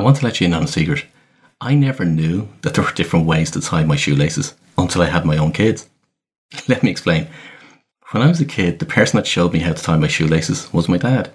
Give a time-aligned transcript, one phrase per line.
[0.00, 1.04] want to let you in on a secret.
[1.60, 5.24] I never knew that there were different ways to tie my shoelaces until I had
[5.24, 5.88] my own kids.
[6.68, 7.28] Let me explain.
[8.10, 10.72] When I was a kid, the person that showed me how to tie my shoelaces
[10.72, 11.30] was my dad.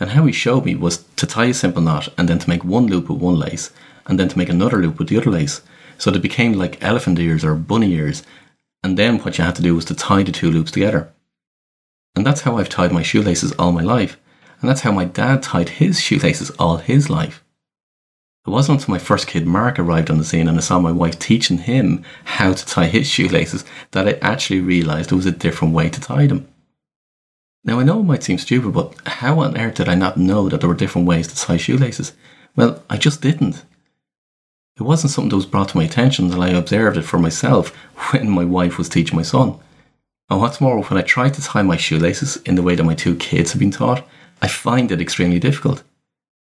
[0.00, 2.64] And how he showed me was to tie a simple knot and then to make
[2.64, 3.70] one loop with one lace
[4.06, 5.60] and then to make another loop with the other lace.
[5.98, 8.22] So they became like elephant ears or bunny ears.
[8.82, 11.12] And then what you had to do was to tie the two loops together.
[12.14, 14.18] And that's how I've tied my shoelaces all my life.
[14.60, 17.41] And that's how my dad tied his shoelaces all his life.
[18.44, 20.90] It wasn't until my first kid, Mark, arrived on the scene and I saw my
[20.90, 25.32] wife teaching him how to tie his shoelaces that I actually realised there was a
[25.32, 26.48] different way to tie them.
[27.64, 30.48] Now, I know it might seem stupid, but how on earth did I not know
[30.48, 32.12] that there were different ways to tie shoelaces?
[32.56, 33.64] Well, I just didn't.
[34.76, 37.68] It wasn't something that was brought to my attention until I observed it for myself
[38.10, 39.60] when my wife was teaching my son.
[40.28, 42.94] And what's more, when I tried to tie my shoelaces in the way that my
[42.94, 44.04] two kids had been taught,
[44.40, 45.84] I find it extremely difficult.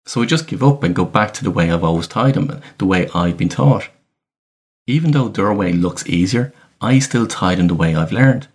[0.05, 2.61] So I just give up and go back to the way I've always tied them,
[2.77, 3.89] the way I've been taught.
[4.87, 8.47] Even though their way looks easier, I still tie them the way I've learned.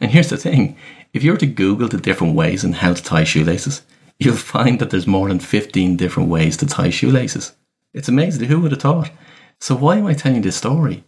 [0.00, 0.76] And here's the thing
[1.12, 3.82] if you were to Google the different ways and how to tie shoelaces,
[4.18, 7.52] you'll find that there's more than 15 different ways to tie shoelaces.
[7.94, 8.48] It's amazing.
[8.48, 9.10] Who would have thought?
[9.58, 11.04] So, why am I telling this story?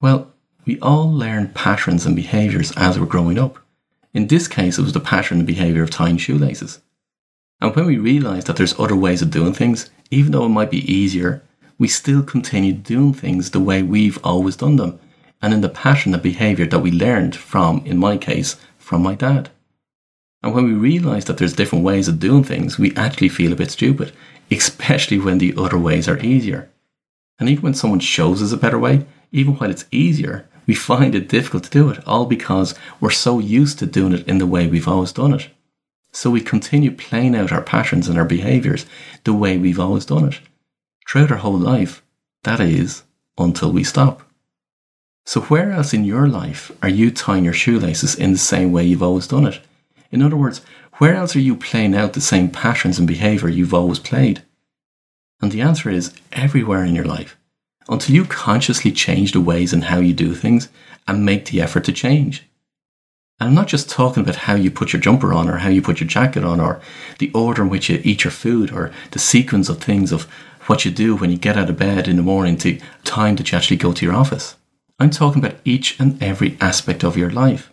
[0.00, 0.32] Well,
[0.64, 3.58] we all learn patterns and behaviours as we're growing up.
[4.14, 6.80] In this case, it was the pattern and behaviour of tying shoelaces.
[7.60, 10.70] And when we realise that there's other ways of doing things, even though it might
[10.70, 11.42] be easier,
[11.78, 14.98] we still continue doing things the way we've always done them,
[15.42, 19.14] and in the pattern of behaviour that we learned from, in my case, from my
[19.14, 19.50] dad.
[20.42, 23.56] And when we realise that there's different ways of doing things, we actually feel a
[23.56, 24.12] bit stupid,
[24.50, 26.70] especially when the other ways are easier.
[27.38, 31.14] And even when someone shows us a better way, even while it's easier, we find
[31.14, 34.46] it difficult to do it, all because we're so used to doing it in the
[34.46, 35.48] way we've always done it.
[36.16, 38.86] So we continue playing out our patterns and our behaviours
[39.24, 40.40] the way we've always done it
[41.06, 42.02] throughout our whole life.
[42.44, 43.02] That is,
[43.36, 44.22] until we stop.
[45.26, 48.84] So, where else in your life are you tying your shoelaces in the same way
[48.84, 49.60] you've always done it?
[50.10, 50.62] In other words,
[50.94, 54.42] where else are you playing out the same patterns and behaviour you've always played?
[55.42, 57.36] And the answer is everywhere in your life.
[57.90, 60.70] Until you consciously change the ways and how you do things
[61.06, 62.45] and make the effort to change.
[63.38, 66.00] I'm not just talking about how you put your jumper on or how you put
[66.00, 66.80] your jacket on or
[67.18, 70.22] the order in which you eat your food or the sequence of things of
[70.66, 73.52] what you do when you get out of bed in the morning to time that
[73.52, 74.56] you actually go to your office.
[74.98, 77.72] I'm talking about each and every aspect of your life.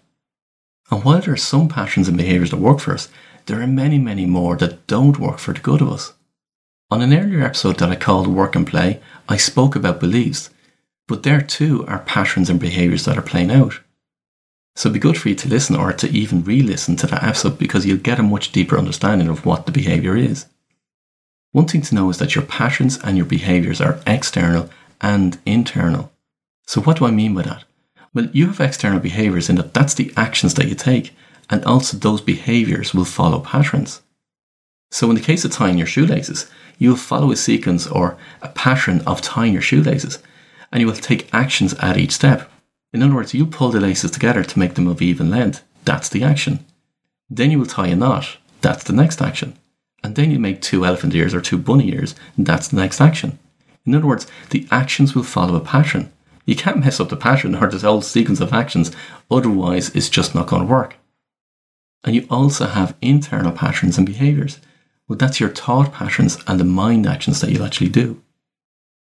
[0.91, 3.09] And while there are some patterns and behaviours that work for us,
[3.45, 6.13] there are many, many more that don't work for the good of us.
[6.91, 10.49] On an earlier episode that I called Work and Play, I spoke about beliefs,
[11.07, 13.79] but there too are patterns and behaviours that are playing out.
[14.75, 17.23] So it'd be good for you to listen or to even re listen to that
[17.23, 20.47] episode because you'll get a much deeper understanding of what the behaviour is.
[21.51, 24.69] One thing to know is that your patterns and your behaviours are external
[24.99, 26.11] and internal.
[26.65, 27.63] So, what do I mean by that?
[28.13, 31.13] Well, you have external behaviours in that that's the actions that you take,
[31.49, 34.01] and also those behaviours will follow patterns.
[34.89, 39.01] So, in the case of tying your shoelaces, you'll follow a sequence or a pattern
[39.01, 40.19] of tying your shoelaces,
[40.71, 42.49] and you will take actions at each step.
[42.93, 45.63] In other words, you pull the laces together to make them of even length.
[45.83, 46.63] That's the action.
[47.29, 48.37] Then you will tie a knot.
[48.61, 49.57] That's the next action.
[50.03, 52.13] And then you make two elephant ears or two bunny ears.
[52.37, 53.39] That's the next action.
[53.85, 56.11] In other words, the actions will follow a pattern.
[56.45, 58.91] You can't mess up the pattern or this whole sequence of actions,
[59.31, 60.95] otherwise, it's just not going to work.
[62.03, 64.59] And you also have internal patterns and behaviors.
[65.07, 68.21] Well, that's your thought patterns and the mind actions that you'll actually do.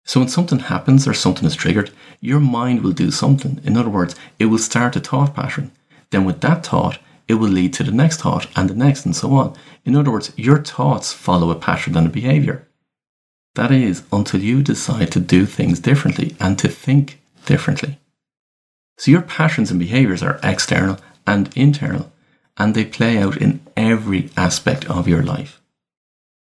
[0.05, 3.59] So when something happens or something is triggered, your mind will do something.
[3.63, 5.71] In other words, it will start a thought pattern.
[6.11, 9.15] Then with that thought, it will lead to the next thought and the next and
[9.15, 9.55] so on.
[9.83, 12.67] In other words, your thoughts follow a pattern and a behavior.
[13.55, 17.97] That is, until you decide to do things differently and to think differently.
[18.97, 22.11] So your patterns and behaviors are external and internal,
[22.57, 25.61] and they play out in every aspect of your life.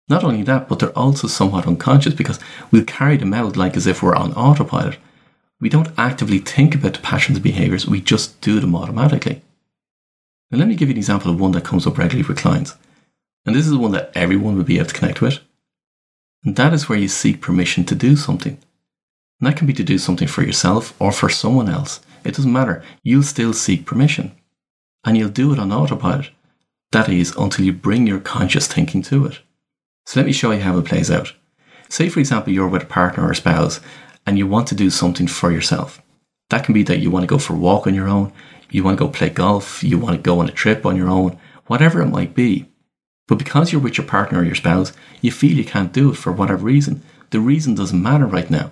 [0.09, 2.39] Not only that, but they're also somewhat unconscious because
[2.71, 4.97] we'll carry them out like as if we're on autopilot.
[5.61, 9.41] We don't actively think about the patterns and behaviours, we just do them automatically.
[10.51, 12.75] Now, let me give you an example of one that comes up regularly with clients.
[13.45, 15.39] And this is one that everyone will be able to connect with.
[16.43, 18.59] And that is where you seek permission to do something.
[19.39, 22.01] And that can be to do something for yourself or for someone else.
[22.23, 22.83] It doesn't matter.
[23.03, 24.31] You'll still seek permission.
[25.05, 26.29] And you'll do it on autopilot.
[26.91, 29.39] That is, until you bring your conscious thinking to it.
[30.05, 31.33] So let me show you how it plays out.
[31.89, 33.79] Say, for example, you're with a partner or a spouse
[34.25, 36.01] and you want to do something for yourself.
[36.49, 38.31] That can be that you want to go for a walk on your own,
[38.69, 41.09] you want to go play golf, you want to go on a trip on your
[41.09, 42.69] own, whatever it might be.
[43.27, 46.15] But because you're with your partner or your spouse, you feel you can't do it
[46.15, 47.01] for whatever reason.
[47.29, 48.71] The reason doesn't matter right now.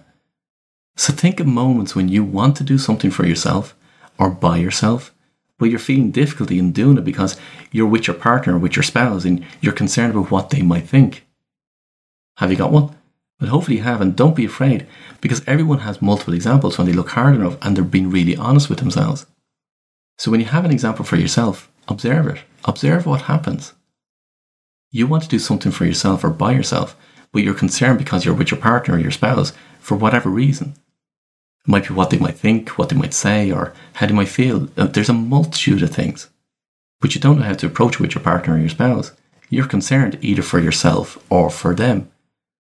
[0.98, 3.76] So think of moments when you want to do something for yourself
[4.20, 5.14] or by yourself,
[5.62, 7.38] but you're feeling difficulty in doing it because
[7.72, 11.24] you're with your partner with your spouse and you're concerned about what they might think.
[12.38, 12.96] Have you got one?
[13.40, 14.88] Well, hopefully you have, and don't be afraid
[15.22, 18.70] because everyone has multiple examples when they look hard enough and they're being really honest
[18.72, 19.28] with themselves.
[20.18, 22.42] So when you have an example for yourself, observe it.
[22.66, 23.74] Observe what happens.
[24.90, 26.98] You want to do something for yourself or by yourself,
[27.32, 30.74] but you're concerned because you're with your partner or your spouse for whatever reason.
[31.66, 34.30] It might be what they might think, what they might say, or how they might
[34.30, 34.70] feel.
[34.78, 36.30] Uh, there's a multitude of things.
[37.00, 39.12] But you don't know how to approach with your partner or your spouse.
[39.50, 42.10] You're concerned either for yourself or for them.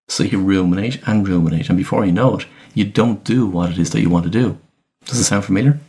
[0.08, 3.80] So you ruminate and ruminate, and before you know it, you don't do what it
[3.80, 4.60] is that you want to do.
[5.06, 5.80] Does it sound familiar?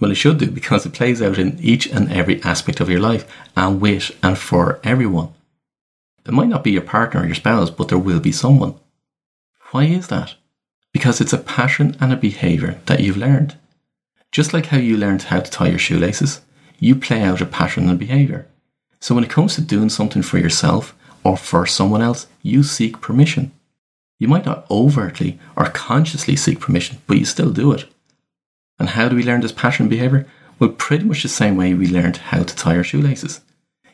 [0.00, 3.00] Well, it should do because it plays out in each and every aspect of your
[3.00, 5.32] life and with and for everyone.
[6.26, 8.74] It might not be your partner or your spouse, but there will be someone.
[9.70, 10.34] Why is that?
[10.96, 13.58] Because it's a pattern and a behaviour that you've learned.
[14.32, 16.40] Just like how you learned how to tie your shoelaces,
[16.78, 18.46] you play out a pattern and behaviour.
[18.98, 23.02] So when it comes to doing something for yourself or for someone else, you seek
[23.02, 23.52] permission.
[24.18, 27.84] You might not overtly or consciously seek permission, but you still do it.
[28.78, 30.26] And how do we learn this pattern behaviour?
[30.58, 33.42] Well, pretty much the same way we learned how to tie our shoelaces.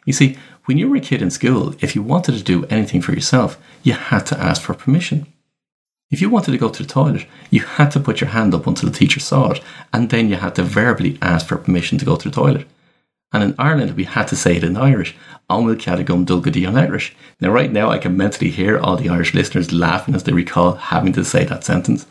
[0.06, 3.02] You see, when you were a kid in school, if you wanted to do anything
[3.02, 5.26] for yourself, you had to ask for permission.
[6.12, 8.66] If you wanted to go to the toilet, you had to put your hand up
[8.66, 9.62] until the teacher saw it,
[9.94, 12.68] and then you had to verbally ask for permission to go to the toilet.
[13.32, 15.16] And in Ireland, we had to say it in Irish,
[15.48, 17.16] Omil Cadagum Dulgadi on Irish.
[17.40, 20.72] Now, right now, I can mentally hear all the Irish listeners laughing as they recall
[20.74, 22.06] having to say that sentence.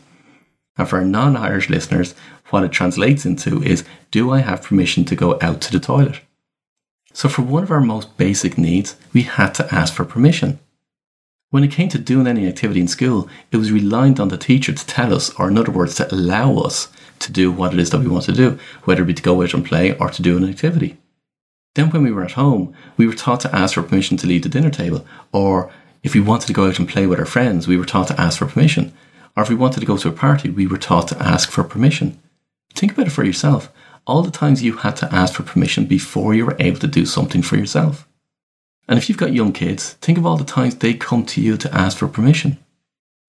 [0.76, 2.16] And for non Irish listeners,
[2.50, 6.20] what it translates into is Do I have permission to go out to the toilet?
[7.12, 10.58] So, for one of our most basic needs, we had to ask for permission.
[11.52, 14.72] When it came to doing any activity in school, it was reliant on the teacher
[14.72, 16.88] to tell us, or in other words, to allow us
[17.18, 19.42] to do what it is that we want to do, whether it be to go
[19.42, 20.96] out and play or to do an activity.
[21.74, 24.44] Then, when we were at home, we were taught to ask for permission to leave
[24.44, 25.70] the dinner table, or
[26.02, 28.18] if we wanted to go out and play with our friends, we were taught to
[28.18, 28.90] ask for permission.
[29.36, 31.64] Or if we wanted to go to a party, we were taught to ask for
[31.64, 32.18] permission.
[32.74, 33.70] Think about it for yourself.
[34.06, 37.04] All the times you had to ask for permission before you were able to do
[37.04, 38.08] something for yourself.
[38.88, 41.56] And if you've got young kids, think of all the times they come to you
[41.56, 42.58] to ask for permission.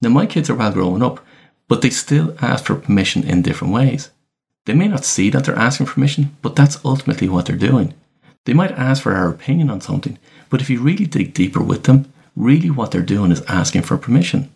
[0.01, 1.23] Now, my kids are well grown up,
[1.67, 4.09] but they still ask for permission in different ways.
[4.65, 7.94] They may not see that they're asking permission, but that's ultimately what they're doing.
[8.45, 10.17] They might ask for our opinion on something,
[10.50, 13.97] but if you really dig deeper with them, really what they're doing is asking for
[13.97, 14.53] permission.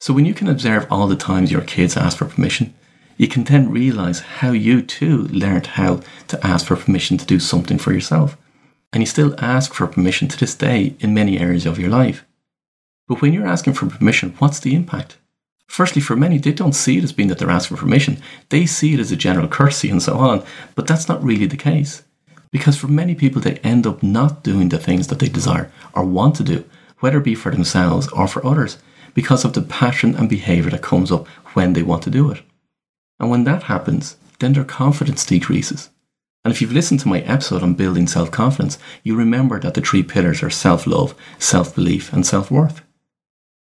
[0.00, 2.74] So when you can observe all the times your kids ask for permission,
[3.16, 7.38] you can then realize how you too learned how to ask for permission to do
[7.38, 8.36] something for yourself.
[8.92, 12.24] And you still ask for permission to this day in many areas of your life.
[13.08, 15.16] But when you're asking for permission, what's the impact?
[15.66, 18.20] Firstly, for many, they don't see it as being that they're asking for permission.
[18.50, 20.44] They see it as a general courtesy and so on.
[20.74, 22.02] But that's not really the case.
[22.50, 26.04] Because for many people, they end up not doing the things that they desire or
[26.04, 26.64] want to do,
[27.00, 28.76] whether it be for themselves or for others
[29.14, 32.42] because of the passion and behavior that comes up when they want to do it.
[33.18, 35.90] And when that happens, then their confidence decreases.
[36.44, 39.80] And if you've listened to my episode on building self confidence, you remember that the
[39.80, 42.82] three pillars are self love, self belief, and self worth.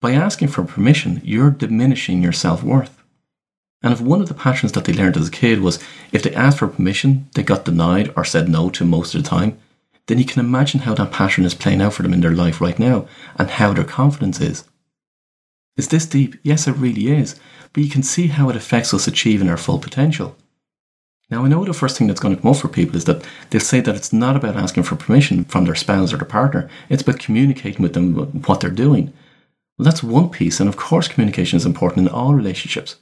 [0.00, 3.02] By asking for permission, you're diminishing your self worth.
[3.82, 5.78] And if one of the patterns that they learned as a kid was
[6.10, 9.28] if they asked for permission, they got denied or said no to most of the
[9.28, 9.58] time,
[10.06, 12.60] then you can imagine how that pattern is playing out for them in their life
[12.60, 13.06] right now
[13.36, 14.64] and how their confidence is.
[15.76, 16.36] Is this deep?
[16.42, 17.38] Yes, it really is.
[17.72, 20.36] But you can see how it affects us achieving our full potential.
[21.30, 23.26] Now, I know the first thing that's going to come up for people is that
[23.50, 26.68] they'll say that it's not about asking for permission from their spouse or their partner,
[26.88, 29.12] it's about communicating with them what they're doing.
[29.78, 32.96] Well, that's one piece, and of course, communication is important in all relationships.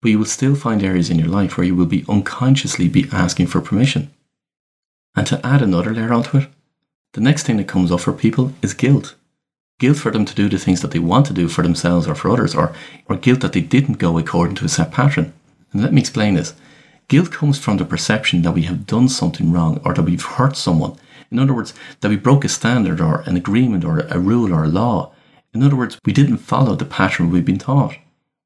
[0.00, 3.08] But you will still find areas in your life where you will be unconsciously be
[3.12, 4.12] asking for permission.
[5.14, 6.48] And to add another layer onto it,
[7.14, 9.14] the next thing that comes up for people is guilt
[9.78, 12.14] guilt for them to do the things that they want to do for themselves or
[12.14, 12.74] for others, or,
[13.08, 15.32] or guilt that they didn't go according to a set pattern.
[15.72, 16.54] And let me explain this.
[17.08, 20.56] Guilt comes from the perception that we have done something wrong or that we've hurt
[20.56, 20.98] someone.
[21.30, 24.64] In other words, that we broke a standard or an agreement or a rule or
[24.64, 25.12] a law.
[25.54, 27.96] In other words, we didn't follow the pattern we've been taught.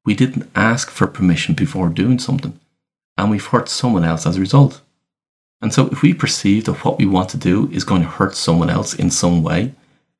[0.05, 2.59] We didn't ask for permission before doing something.
[3.17, 4.81] And we've hurt someone else as a result.
[5.61, 8.35] And so if we perceive that what we want to do is going to hurt
[8.35, 9.73] someone else in some way,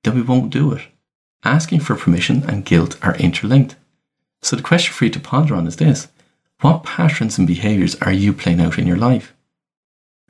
[0.03, 0.83] then we won't do it
[1.43, 3.75] asking for permission and guilt are interlinked.
[4.41, 6.07] So the question for you to ponder on is this
[6.61, 9.33] What patterns and behaviours are you playing out in your life?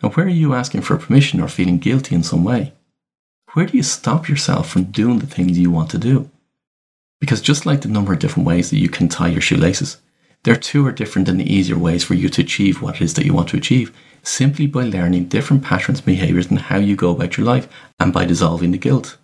[0.01, 2.73] And where are you asking for permission or feeling guilty in some way?
[3.53, 6.29] where do you stop yourself from doing the things you want to do?
[7.19, 9.97] Because just like the number of different ways that you can tie your shoelaces,
[10.43, 13.13] there are two are different and easier ways for you to achieve what it is
[13.15, 16.95] that you want to achieve, simply by learning different patterns and behaviors and how you
[16.95, 17.67] go about your life
[17.99, 19.17] and by dissolving the guilt.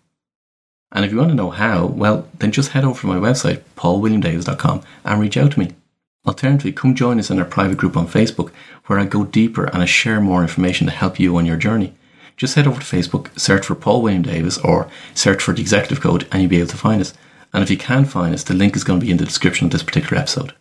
[0.91, 3.61] And if you want to know how, well, then just head over to my website,
[3.77, 5.76] paulwilliamdavis.com, and reach out to me.
[6.27, 8.51] Alternatively, come join us in our private group on Facebook,
[8.88, 11.93] where I go deeper and I share more information to help you on your journey.
[12.36, 16.01] Just head over to Facebook, search for Paul William Davis, or search for the executive
[16.01, 17.13] code, and you'll be able to find us.
[17.53, 19.65] And if you can find us, the link is going to be in the description
[19.65, 20.53] of this particular episode.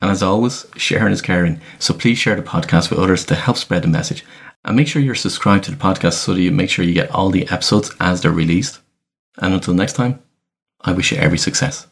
[0.00, 1.60] And as always, sharing is caring.
[1.80, 4.24] So please share the podcast with others to help spread the message.
[4.64, 7.10] And make sure you're subscribed to the podcast so that you make sure you get
[7.10, 8.80] all the episodes as they're released.
[9.38, 10.22] And until next time,
[10.80, 11.86] I wish you every success.